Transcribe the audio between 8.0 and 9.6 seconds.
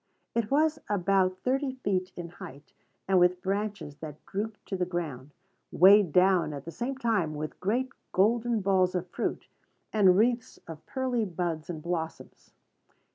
golden balls of fruit,